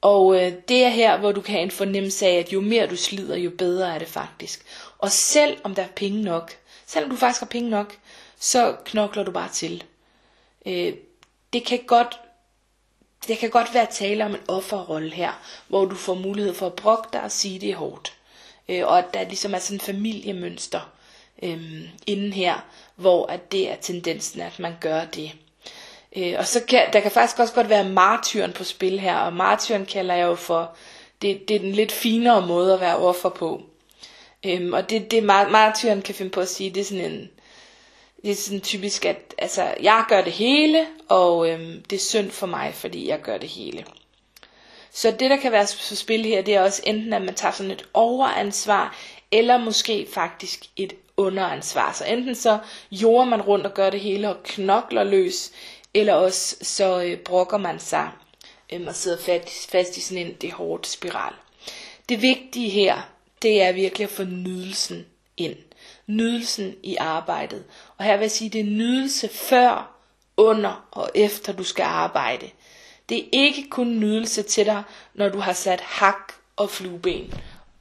Og 0.00 0.36
øh, 0.36 0.52
det 0.68 0.84
er 0.84 0.88
her, 0.88 1.18
hvor 1.18 1.32
du 1.32 1.40
kan 1.40 1.52
have 1.52 1.62
en 1.62 1.70
fornemmelse 1.70 2.26
af, 2.26 2.38
at 2.38 2.52
jo 2.52 2.60
mere 2.60 2.86
du 2.86 2.96
slider, 2.96 3.36
jo 3.36 3.50
bedre 3.58 3.94
er 3.94 3.98
det 3.98 4.08
faktisk. 4.08 4.64
Og 4.98 5.10
selv 5.10 5.58
om 5.64 5.74
der 5.74 5.82
er 5.82 5.88
penge 5.96 6.22
nok, 6.22 6.52
selvom 6.86 7.10
du 7.10 7.16
faktisk 7.16 7.40
har 7.40 7.46
penge 7.46 7.70
nok, 7.70 7.96
så 8.38 8.76
knokler 8.84 9.22
du 9.22 9.30
bare 9.30 9.48
til. 9.52 9.84
Øh, 10.66 10.94
det 11.52 11.64
kan 11.64 11.80
godt 11.86 12.20
det 13.28 13.38
kan 13.38 13.50
godt 13.50 13.74
være 13.74 13.86
tale 13.90 14.24
om 14.24 14.34
en 14.34 14.40
offerrolle 14.48 15.10
her, 15.10 15.32
hvor 15.68 15.84
du 15.84 15.94
får 15.94 16.14
mulighed 16.14 16.54
for 16.54 16.66
at 16.66 16.74
brokke 16.74 17.08
dig 17.12 17.22
og 17.22 17.32
sige, 17.32 17.60
det 17.60 17.70
er 17.70 17.76
hårdt. 17.76 18.12
Øh, 18.68 18.86
og 18.86 18.98
at 18.98 19.14
der 19.14 19.24
ligesom 19.24 19.54
er 19.54 19.58
sådan 19.58 19.76
en 19.76 19.80
familiemønster 19.80 20.95
øhm, 21.42 21.82
inden 22.06 22.32
her, 22.32 22.64
hvor 22.96 23.26
at 23.26 23.52
det 23.52 23.70
er 23.70 23.76
tendensen, 23.76 24.40
at 24.40 24.58
man 24.58 24.74
gør 24.80 25.04
det. 25.04 25.32
Øh, 26.16 26.34
og 26.38 26.46
så 26.46 26.60
kan, 26.68 26.82
der 26.92 27.00
kan 27.00 27.10
faktisk 27.10 27.38
også 27.38 27.54
godt 27.54 27.68
være 27.68 27.88
martyren 27.88 28.52
på 28.52 28.64
spil 28.64 29.00
her, 29.00 29.16
og 29.16 29.32
martyren 29.32 29.86
kalder 29.86 30.14
jeg 30.14 30.26
jo 30.26 30.34
for, 30.34 30.76
det, 31.22 31.48
det 31.48 31.56
er 31.56 31.60
den 31.60 31.72
lidt 31.72 31.92
finere 31.92 32.46
måde 32.46 32.74
at 32.74 32.80
være 32.80 32.96
offer 32.96 33.28
på. 33.28 33.62
Øhm, 34.46 34.72
og 34.72 34.90
det, 34.90 35.10
det 35.10 35.24
martyren 35.24 36.02
kan 36.02 36.14
finde 36.14 36.30
på 36.30 36.40
at 36.40 36.48
sige, 36.48 36.70
det 36.70 36.80
er 36.80 36.84
sådan 36.84 37.12
en, 37.12 37.30
det 38.22 38.30
er 38.30 38.34
sådan 38.36 38.60
typisk, 38.60 39.04
at 39.04 39.34
altså, 39.38 39.74
jeg 39.82 40.04
gør 40.08 40.22
det 40.22 40.32
hele, 40.32 40.86
og 41.08 41.50
øhm, 41.50 41.82
det 41.90 41.96
er 41.96 42.00
synd 42.00 42.30
for 42.30 42.46
mig, 42.46 42.74
fordi 42.74 43.08
jeg 43.08 43.20
gør 43.20 43.38
det 43.38 43.48
hele. 43.48 43.84
Så 44.90 45.10
det, 45.10 45.30
der 45.30 45.36
kan 45.36 45.52
være 45.52 45.66
på 45.88 45.94
spil 45.94 46.24
her, 46.24 46.42
det 46.42 46.54
er 46.54 46.62
også 46.62 46.82
enten, 46.86 47.12
at 47.12 47.22
man 47.22 47.34
tager 47.34 47.52
sådan 47.52 47.72
et 47.72 47.84
overansvar, 47.94 48.96
eller 49.32 49.58
måske 49.58 50.08
faktisk 50.12 50.64
et 50.76 50.94
underansvar. 51.16 51.92
Så 51.92 52.04
enten 52.04 52.34
så 52.34 52.58
jorder 52.90 53.24
man 53.24 53.42
rundt 53.42 53.66
og 53.66 53.74
gør 53.74 53.90
det 53.90 54.00
hele 54.00 54.28
og 54.28 54.42
knokler 54.44 55.04
løs, 55.04 55.50
eller 55.94 56.12
også 56.12 56.56
så 56.62 57.02
øh, 57.02 57.18
brokker 57.18 57.58
man 57.58 57.80
sig 57.80 58.10
øh, 58.72 58.86
og 58.86 58.94
sidder 58.94 59.18
fast, 59.18 59.70
fast 59.70 59.96
i 59.96 60.00
sådan 60.00 60.26
en 60.26 60.32
det 60.32 60.52
hårdt 60.52 60.86
spiral. 60.86 61.32
Det 62.08 62.22
vigtige 62.22 62.68
her, 62.68 63.10
det 63.42 63.62
er 63.62 63.72
virkelig 63.72 64.04
at 64.04 64.10
få 64.10 64.24
nydelsen 64.24 65.06
ind. 65.36 65.56
Nydelsen 66.06 66.74
i 66.82 66.96
arbejdet. 66.96 67.64
Og 67.96 68.04
her 68.04 68.16
vil 68.16 68.24
jeg 68.24 68.30
sige, 68.30 68.50
det 68.50 68.60
er 68.60 68.64
nydelse 68.64 69.28
før, 69.28 69.92
under 70.36 70.88
og 70.90 71.10
efter 71.14 71.52
du 71.52 71.64
skal 71.64 71.82
arbejde. 71.82 72.50
Det 73.08 73.18
er 73.18 73.28
ikke 73.32 73.68
kun 73.70 73.86
nydelse 73.86 74.42
til 74.42 74.66
dig, 74.66 74.82
når 75.14 75.28
du 75.28 75.38
har 75.38 75.52
sat 75.52 75.80
hak 75.80 76.32
og 76.56 76.70
flueben. 76.70 77.34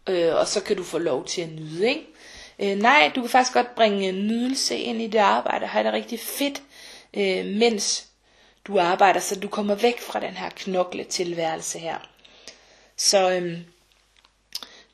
Øh, 0.10 0.36
og 0.36 0.48
så 0.48 0.64
kan 0.64 0.78
du 0.78 0.84
få 0.84 0.98
lov 0.98 1.26
til 1.26 1.42
at 1.42 1.50
nyde, 1.50 1.90
ikke? 1.90 2.08
Øh, 2.60 2.76
nej, 2.76 3.12
du 3.16 3.22
kan 3.22 3.30
faktisk 3.30 3.54
godt 3.54 3.76
bringe 3.76 4.08
øh, 4.08 4.14
nydelse 4.14 4.78
ind 4.78 5.02
i 5.02 5.08
det 5.08 5.20
arbejde 5.20 5.64
og 5.64 5.70
have 5.70 5.84
det 5.84 5.94
rigtig 5.94 6.20
fedt, 6.20 6.62
øh, 7.14 7.46
mens 7.46 8.06
du 8.68 8.80
arbejder, 8.80 9.20
så 9.20 9.40
du 9.40 9.48
kommer 9.48 9.76
væk 9.76 10.02
fra 10.02 10.20
den 10.20 10.34
her 10.34 10.50
knokle 10.50 11.04
tilværelse 11.04 11.80
her. 11.80 11.98
Så 12.98 13.32
øhm, 13.32 13.66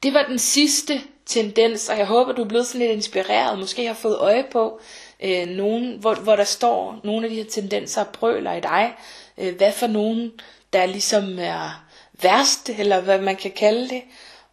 det 0.04 0.14
var 0.14 0.26
den 0.26 0.40
sidste 0.40 1.02
tendens, 1.26 1.90
og 1.90 1.98
jeg 1.98 2.06
håber, 2.06 2.32
du 2.32 2.44
er 2.44 2.48
blevet 2.48 2.68
sådan 2.68 2.82
lidt 2.82 2.92
inspireret, 2.92 3.60
måske 3.60 3.88
har 3.88 3.94
fået 3.94 4.18
øje 4.18 4.46
på 4.52 4.80
øh, 5.24 5.48
nogen, 5.48 5.98
hvor, 6.00 6.16
hvor 6.16 6.36
der 6.36 6.44
står 6.44 7.00
nogle 7.04 7.26
af 7.26 7.30
de 7.30 7.36
her 7.36 7.50
tendenser 7.50 8.02
og 8.02 8.08
brøler 8.08 8.54
i 8.54 8.60
dig. 8.60 8.94
Øh, 9.38 9.56
hvad 9.56 9.72
for 9.72 9.88
nogen, 9.88 10.32
der 10.74 10.86
ligesom 10.86 11.40
er 11.40 11.86
værst, 12.22 12.70
eller 12.70 13.02
hvad 13.02 13.22
man 13.22 13.36
kan 13.36 13.52
kalde 13.52 13.90
det. 13.90 14.02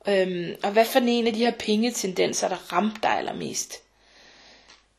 Øhm, 0.09 0.55
og 0.63 0.71
hvad 0.71 0.85
for 0.85 0.99
en 0.99 1.27
af 1.27 1.33
de 1.33 1.39
her 1.39 1.53
pengetendenser, 1.59 2.49
der 2.49 2.73
ramte 2.73 2.99
dig 3.03 3.11
allermest. 3.11 3.75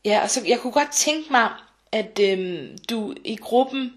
Ja, 0.06 0.20
og 0.24 0.30
så 0.30 0.42
jeg 0.48 0.60
kunne 0.60 0.74
godt 0.74 0.92
tænke 0.92 1.32
mig, 1.32 1.50
at 1.92 2.20
øhm, 2.22 2.78
du 2.89 3.16
i 3.24 3.36
gruppen 3.36 3.94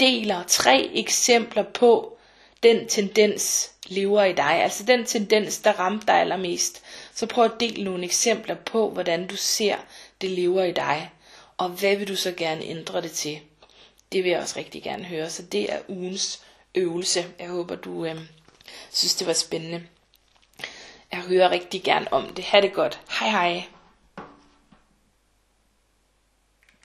deler 0.00 0.42
tre 0.46 0.90
eksempler 0.94 1.62
på 1.62 2.18
den 2.62 2.88
tendens 2.88 3.70
lever 3.86 4.24
i 4.24 4.32
dig. 4.32 4.62
Altså 4.62 4.84
den 4.84 5.04
tendens, 5.04 5.58
der 5.58 5.72
ramte 5.72 6.06
dig 6.06 6.14
allermest. 6.14 6.82
Så 7.14 7.26
prøv 7.26 7.44
at 7.44 7.60
dele 7.60 7.84
nogle 7.84 8.04
eksempler 8.04 8.54
på, 8.54 8.90
hvordan 8.90 9.26
du 9.26 9.36
ser, 9.36 9.76
det 10.20 10.30
lever 10.30 10.64
i 10.64 10.72
dig. 10.72 11.10
Og 11.56 11.68
hvad 11.68 11.96
vil 11.96 12.08
du 12.08 12.16
så 12.16 12.32
gerne 12.32 12.64
ændre 12.64 13.02
det 13.02 13.12
til? 13.12 13.38
Det 14.12 14.24
vil 14.24 14.30
jeg 14.30 14.40
også 14.40 14.58
rigtig 14.58 14.82
gerne 14.82 15.04
høre. 15.04 15.30
Så 15.30 15.42
det 15.42 15.72
er 15.72 15.78
ugens 15.88 16.42
øvelse. 16.74 17.26
Jeg 17.38 17.48
håber, 17.48 17.74
du 17.74 18.04
øh, 18.04 18.20
synes, 18.92 19.14
det 19.14 19.26
var 19.26 19.32
spændende. 19.32 19.82
Jeg 21.12 21.20
hører 21.20 21.50
rigtig 21.50 21.82
gerne 21.82 22.12
om 22.12 22.24
det. 22.36 22.44
Ha' 22.44 22.60
det 22.60 22.72
godt. 22.72 23.00
Hej 23.20 23.30
hej. 23.30 23.75